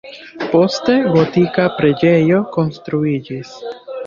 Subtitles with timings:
[0.53, 3.55] Poste gotika preĝejo konstruiĝis.